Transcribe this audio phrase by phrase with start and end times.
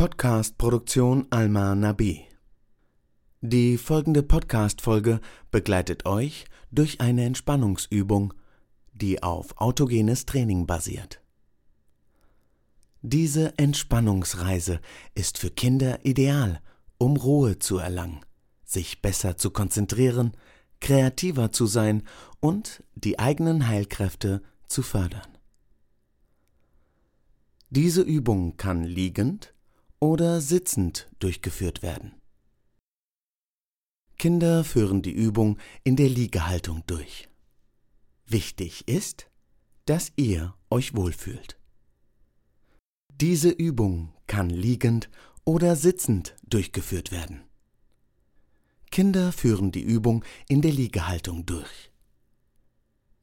[0.00, 2.24] Podcast-Produktion Alma Nabi.
[3.42, 8.32] Die folgende Podcast-Folge begleitet euch durch eine Entspannungsübung,
[8.94, 11.20] die auf autogenes Training basiert.
[13.02, 14.80] Diese Entspannungsreise
[15.14, 16.62] ist für Kinder ideal,
[16.96, 18.20] um Ruhe zu erlangen,
[18.64, 20.32] sich besser zu konzentrieren,
[20.80, 22.04] kreativer zu sein
[22.40, 25.36] und die eigenen Heilkräfte zu fördern.
[27.68, 29.52] Diese Übung kann liegend
[30.00, 32.14] oder sitzend durchgeführt werden.
[34.18, 37.28] Kinder führen die Übung in der Liegehaltung durch.
[38.26, 39.30] Wichtig ist,
[39.86, 41.58] dass ihr euch wohlfühlt.
[43.20, 45.10] Diese Übung kann liegend
[45.44, 47.42] oder sitzend durchgeführt werden.
[48.90, 51.90] Kinder führen die Übung in der Liegehaltung durch.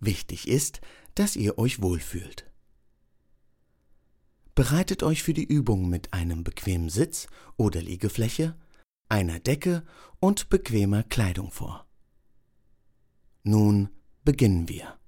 [0.00, 0.80] Wichtig ist,
[1.14, 2.50] dass ihr euch wohlfühlt.
[4.56, 7.28] Bereitet euch für die Übung mit einem bequemen Sitz
[7.58, 8.56] oder Liegefläche,
[9.06, 9.84] einer Decke
[10.18, 11.86] und bequemer Kleidung vor.
[13.42, 13.90] Nun
[14.24, 14.98] beginnen wir.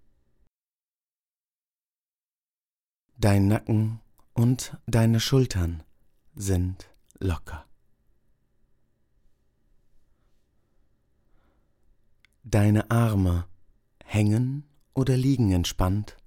[3.16, 4.00] Dein Nacken
[4.34, 5.82] und deine Schultern
[6.34, 7.66] sind locker.
[12.44, 13.48] Deine Arme
[14.04, 16.19] hängen oder liegen entspannt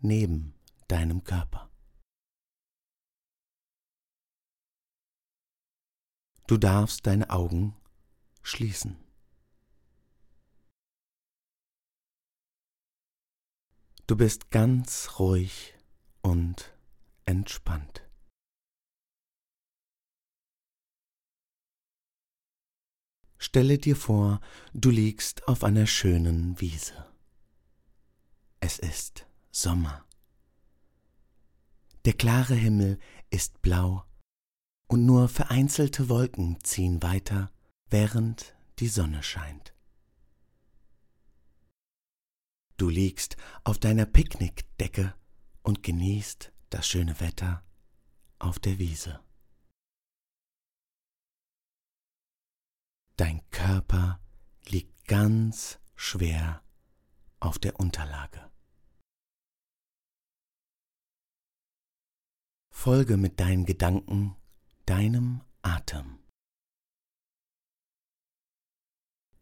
[0.00, 0.54] neben
[0.88, 1.71] deinem Körper.
[6.46, 7.76] Du darfst deine Augen
[8.42, 8.96] schließen.
[14.06, 15.74] Du bist ganz ruhig
[16.20, 16.76] und
[17.24, 18.02] entspannt.
[23.38, 24.40] Stelle dir vor,
[24.72, 27.06] du liegst auf einer schönen Wiese.
[28.60, 30.04] Es ist Sommer.
[32.04, 32.98] Der klare Himmel
[33.30, 34.04] ist blau
[34.92, 37.50] und nur vereinzelte Wolken ziehen weiter,
[37.88, 39.74] während die Sonne scheint.
[42.76, 45.14] Du liegst auf deiner Picknickdecke
[45.62, 47.64] und genießt das schöne Wetter
[48.38, 49.20] auf der Wiese.
[53.16, 54.20] Dein Körper
[54.68, 56.62] liegt ganz schwer
[57.40, 58.50] auf der Unterlage.
[62.70, 64.36] Folge mit deinen Gedanken
[64.86, 66.18] deinem Atem.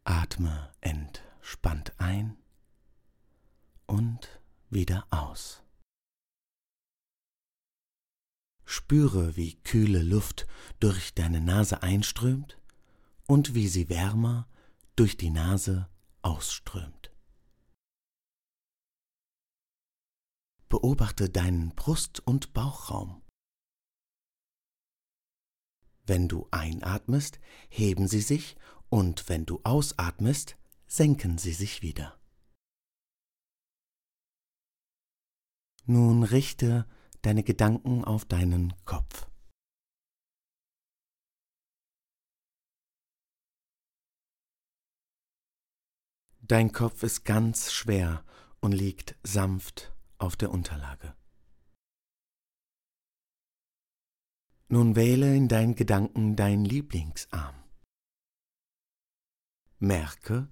[0.04, 2.36] Atme entspannt ein
[3.86, 5.62] und wieder aus.
[8.64, 10.46] Spüre, wie kühle Luft
[10.78, 12.60] durch deine Nase einströmt
[13.26, 14.48] und wie sie wärmer
[14.94, 15.88] durch die Nase
[16.22, 17.10] ausströmt.
[20.68, 23.22] Beobachte deinen Brust- und Bauchraum.
[26.10, 27.38] Wenn du einatmest,
[27.69, 28.56] heben sie sich
[28.88, 30.56] und wenn du ausatmest,
[30.88, 32.19] senken sie sich wieder.
[35.84, 36.88] Nun richte
[37.22, 39.31] deine Gedanken auf deinen Kopf.
[46.41, 48.25] Dein Kopf ist ganz schwer
[48.60, 51.19] und liegt sanft auf der Unterlage.
[54.72, 57.56] Nun wähle in deinen Gedanken deinen Lieblingsarm.
[59.81, 60.48] Merke,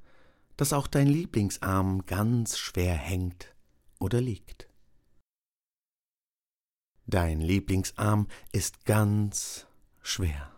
[0.57, 3.55] dass auch dein Lieblingsarm ganz schwer hängt
[4.01, 4.69] oder liegt.
[7.07, 9.69] Dein Lieblingsarm ist ganz
[10.03, 10.51] schwer.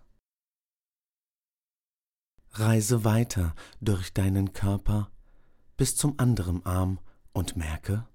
[2.53, 5.13] Reise weiter durch deinen Körper
[5.77, 6.99] bis zum anderen Arm
[7.35, 8.09] und merke,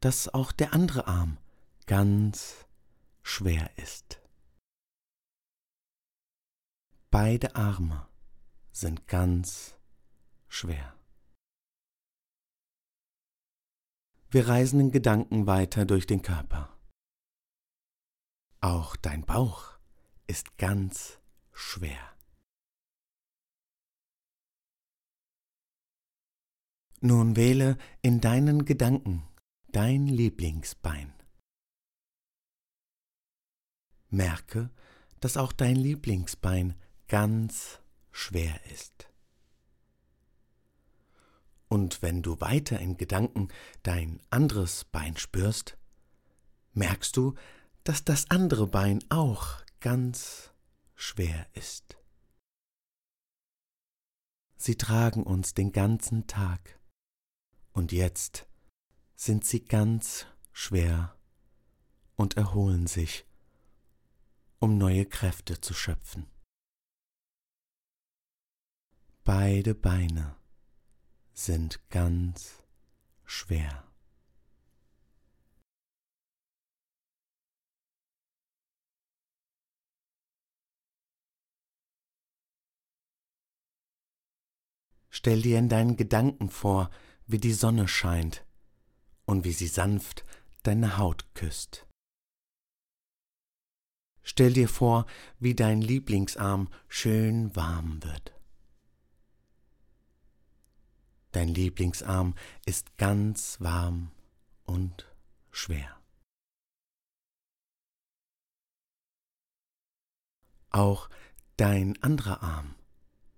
[0.00, 1.36] dass auch der andere Arm
[1.84, 2.64] ganz
[3.22, 4.21] schwer ist.
[7.12, 8.08] Beide Arme
[8.72, 9.78] sind ganz
[10.48, 10.98] schwer.
[14.30, 16.74] Wir reisen in Gedanken weiter durch den Körper.
[18.62, 19.78] Auch dein Bauch
[20.26, 21.20] ist ganz
[21.52, 22.16] schwer.
[27.02, 29.28] Nun wähle in deinen Gedanken
[29.68, 31.12] dein Lieblingsbein.
[34.08, 34.70] Merke,
[35.20, 36.74] dass auch dein Lieblingsbein
[37.12, 37.78] ganz
[38.10, 39.06] schwer ist.
[41.68, 43.48] Und wenn du weiter in Gedanken
[43.82, 45.76] dein anderes Bein spürst,
[46.72, 47.34] merkst du,
[47.84, 50.54] dass das andere Bein auch ganz
[50.94, 51.98] schwer ist.
[54.56, 56.80] Sie tragen uns den ganzen Tag,
[57.72, 58.46] und jetzt
[59.16, 61.14] sind sie ganz schwer
[62.16, 63.26] und erholen sich
[64.60, 66.31] um neue Kräfte zu schöpfen.
[69.24, 70.34] Beide Beine
[71.32, 72.60] sind ganz
[73.24, 73.86] schwer.
[85.08, 86.90] Stell dir in deinen Gedanken vor,
[87.28, 88.44] wie die Sonne scheint
[89.24, 90.24] und wie sie sanft
[90.64, 91.86] deine Haut küsst.
[94.24, 95.06] Stell dir vor,
[95.38, 98.41] wie dein Lieblingsarm schön warm wird.
[101.32, 102.34] Dein Lieblingsarm
[102.66, 104.10] ist ganz warm
[104.64, 105.06] und
[105.50, 105.98] schwer.
[110.68, 111.08] Auch
[111.56, 112.74] dein anderer Arm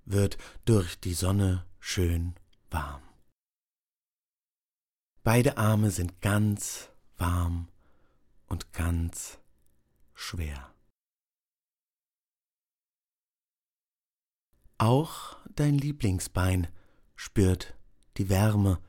[0.05, 2.35] wird durch die Sonne schön
[2.71, 3.03] warm.
[5.23, 7.69] Beide Arme sind ganz warm
[8.47, 9.39] und ganz
[10.15, 10.75] schwer.
[14.79, 16.69] Auch dein Lieblingsbein
[17.17, 17.75] spürt
[18.17, 18.81] die Wärme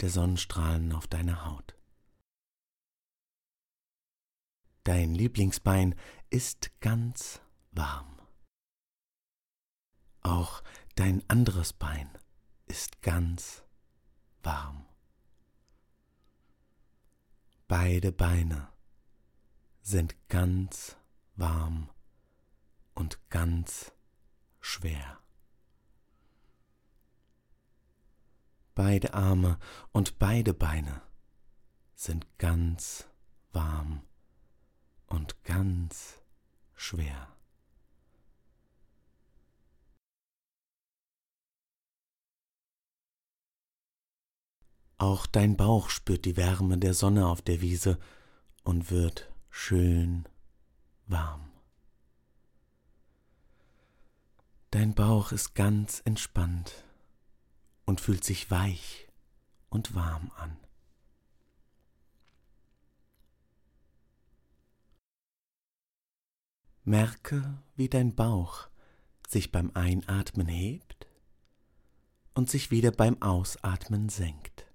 [0.00, 1.76] der Sonnenstrahlen auf deiner Haut.
[4.84, 5.94] Dein Lieblingsbein
[6.30, 7.40] ist ganz
[7.70, 8.20] warm.
[10.22, 10.62] Auch
[10.96, 12.10] dein anderes Bein
[12.66, 13.64] ist ganz
[14.42, 14.86] warm.
[17.68, 18.68] Beide Beine
[19.82, 20.96] sind ganz
[21.36, 21.90] warm
[22.94, 23.92] und ganz
[24.60, 25.21] schwer.
[28.74, 29.58] Beide Arme
[29.92, 31.02] und beide Beine
[31.94, 33.06] sind ganz
[33.52, 34.02] warm
[35.06, 36.22] und ganz
[36.74, 37.28] schwer.
[44.96, 47.98] Auch dein Bauch spürt die Wärme der Sonne auf der Wiese
[48.62, 50.28] und wird schön
[51.06, 51.50] warm.
[54.70, 56.84] Dein Bauch ist ganz entspannt
[57.84, 59.08] und fühlt sich weich
[59.68, 60.56] und warm an.
[66.84, 68.68] Merke, wie dein Bauch
[69.28, 71.06] sich beim Einatmen hebt
[72.34, 74.66] und sich wieder beim Ausatmen senkt.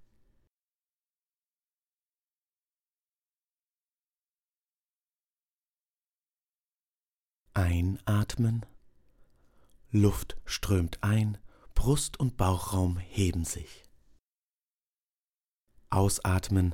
[7.53, 8.65] Einatmen.
[9.89, 11.39] Luft strömt ein,
[11.77, 13.83] Brust und Bauchraum heben sich.
[15.91, 16.73] Ausatmen.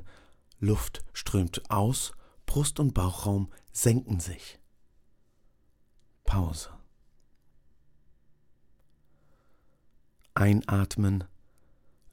[0.60, 2.14] Luft strömt aus,
[2.46, 4.58] Brust und Bauchraum senken sich.
[6.24, 6.70] Pause.
[10.32, 11.24] Einatmen.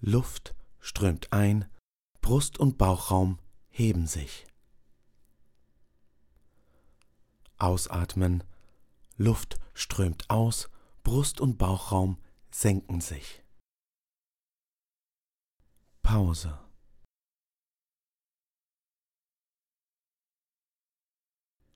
[0.02, 1.72] Luft strömt ein,
[2.20, 3.40] Brust und Bauchraum
[3.70, 4.46] heben sich.
[7.58, 8.44] Ausatmen.
[9.16, 10.70] Luft strömt aus,
[11.04, 12.18] Brust und Bauchraum
[12.52, 13.44] senken sich.
[16.04, 16.60] Pause.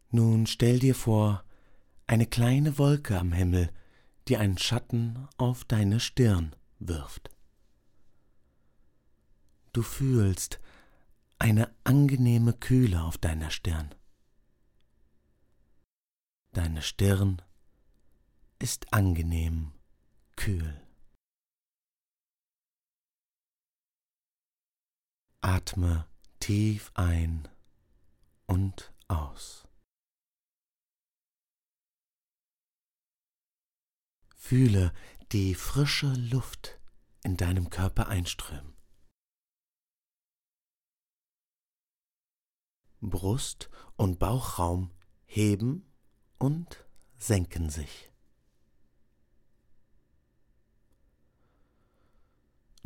[0.09, 1.43] Nun stell dir vor,
[2.07, 3.71] eine kleine Wolke am Himmel,
[4.27, 7.29] die einen Schatten auf deine Stirn wirft.
[9.73, 10.59] Du fühlst
[11.37, 13.93] eine angenehme Kühle auf deiner Stirn.
[16.53, 17.41] Deine Stirn
[18.57, 19.74] ist angenehm
[20.35, 20.81] kühl.
[25.41, 26.07] Atme
[26.39, 27.47] tief ein
[28.47, 29.67] und aus.
[34.35, 34.93] Fühle
[35.31, 36.79] die frische Luft
[37.23, 38.75] in deinem Körper einströmen.
[43.01, 44.91] Brust und Bauchraum
[45.25, 45.91] heben
[46.37, 46.87] und
[47.17, 48.11] senken sich.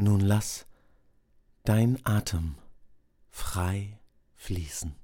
[0.02, 0.66] Nun lass
[1.66, 2.56] dein Atem
[3.28, 4.00] frei
[4.36, 4.96] fließen.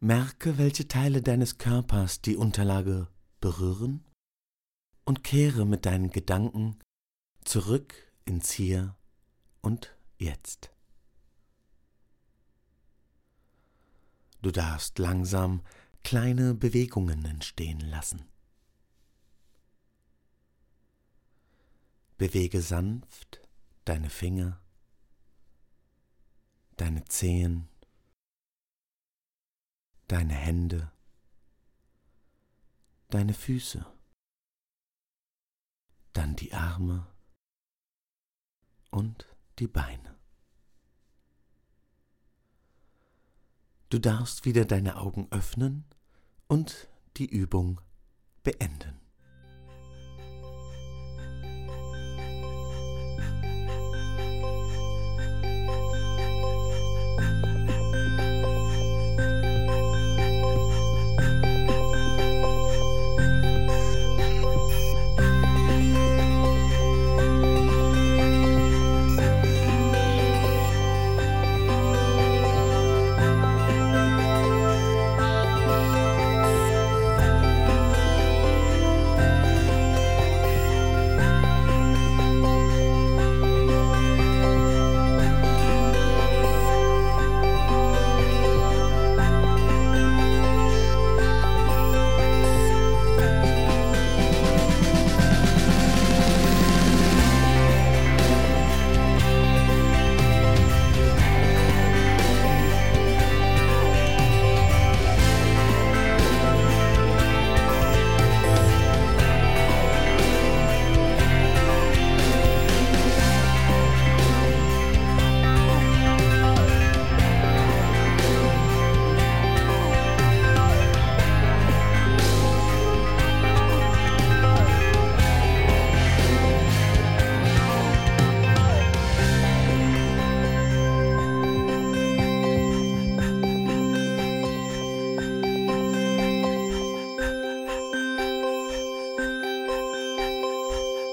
[0.00, 3.06] Merke, welche Teile deines Körpers die Unterlage
[3.40, 4.04] berühren
[5.04, 6.80] und kehre mit deinen Gedanken
[7.44, 7.94] zurück
[8.24, 8.96] ins Hier
[9.60, 10.72] und jetzt.
[14.42, 15.62] Du darfst langsam
[16.04, 18.28] kleine Bewegungen entstehen lassen.
[22.18, 23.40] Bewege sanft
[23.86, 24.60] deine Finger,
[26.76, 27.68] deine Zehen,
[30.06, 30.92] deine Hände,
[33.08, 33.84] deine Füße,
[36.12, 37.06] dann die Arme
[38.90, 39.26] und
[39.58, 40.16] die Beine.
[43.88, 45.84] Du darfst wieder deine Augen öffnen
[46.48, 47.80] und die Übung
[48.42, 49.03] beenden.